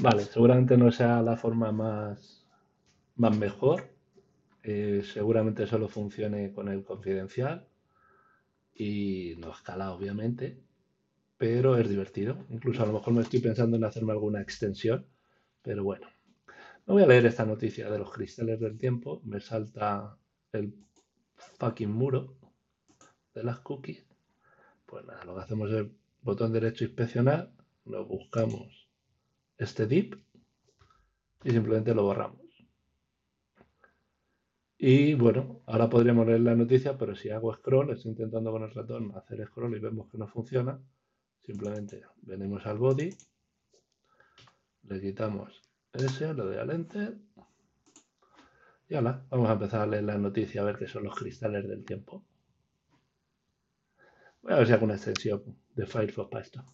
Vale, 0.00 0.22
seguramente 0.22 0.76
no 0.76 0.92
sea 0.92 1.22
la 1.22 1.36
forma 1.36 1.72
más, 1.72 2.46
más 3.16 3.36
mejor. 3.36 3.88
Eh, 4.62 5.02
seguramente 5.12 5.66
solo 5.66 5.88
funcione 5.88 6.52
con 6.52 6.68
el 6.68 6.84
confidencial 6.84 7.66
y 8.74 9.34
no 9.38 9.50
escala, 9.50 9.92
obviamente, 9.92 10.62
pero 11.36 11.76
es 11.76 11.88
divertido. 11.88 12.36
Incluso 12.50 12.84
a 12.84 12.86
lo 12.86 12.92
mejor 12.92 13.12
me 13.12 13.22
estoy 13.22 13.40
pensando 13.40 13.76
en 13.76 13.84
hacerme 13.84 14.12
alguna 14.12 14.40
extensión, 14.40 15.06
pero 15.62 15.82
bueno. 15.82 16.06
No 16.86 16.94
voy 16.94 17.02
a 17.02 17.06
leer 17.06 17.26
esta 17.26 17.44
noticia 17.44 17.90
de 17.90 17.98
los 17.98 18.12
cristales 18.12 18.60
del 18.60 18.78
tiempo. 18.78 19.20
Me 19.24 19.40
salta 19.40 20.16
el 20.52 20.74
fucking 21.34 21.90
muro 21.90 22.36
de 23.34 23.42
las 23.42 23.58
cookies. 23.60 24.06
Pues 24.86 25.04
nada, 25.04 25.24
lo 25.24 25.34
que 25.34 25.40
hacemos 25.42 25.70
es 25.72 25.86
botón 26.22 26.52
derecho 26.52 26.84
inspeccionar, 26.84 27.50
lo 27.84 28.06
buscamos 28.06 28.87
este 29.58 29.86
dip 29.86 30.14
y 31.44 31.50
simplemente 31.50 31.94
lo 31.94 32.04
borramos. 32.04 32.40
Y 34.78 35.14
bueno, 35.14 35.62
ahora 35.66 35.90
podríamos 35.90 36.26
leer 36.26 36.40
la 36.40 36.54
noticia, 36.54 36.96
pero 36.96 37.16
si 37.16 37.30
hago 37.30 37.52
scroll, 37.52 37.90
estoy 37.90 38.12
intentando 38.12 38.52
con 38.52 38.62
el 38.62 38.70
ratón 38.70 39.12
hacer 39.16 39.44
scroll 39.46 39.76
y 39.76 39.80
vemos 39.80 40.08
que 40.08 40.18
no 40.18 40.28
funciona, 40.28 40.80
simplemente 41.42 42.02
venimos 42.22 42.64
al 42.64 42.78
body, 42.78 43.10
le 44.84 45.00
quitamos 45.00 45.60
ese, 45.92 46.32
lo 46.32 46.46
de 46.46 46.60
al 46.60 46.70
y 48.88 48.94
ahora 48.94 49.22
vamos 49.28 49.50
a 49.50 49.52
empezar 49.52 49.82
a 49.82 49.86
leer 49.86 50.04
la 50.04 50.16
noticia 50.16 50.62
a 50.62 50.64
ver 50.64 50.78
qué 50.78 50.86
son 50.86 51.04
los 51.04 51.14
cristales 51.14 51.68
del 51.68 51.84
tiempo. 51.84 52.24
Voy 54.40 54.52
a 54.52 54.56
ver 54.56 54.66
si 54.66 54.72
hago 54.72 54.84
una 54.84 54.94
extensión 54.94 55.42
de 55.74 55.86
Firefox 55.86 56.30
para 56.30 56.44
esto. 56.44 56.64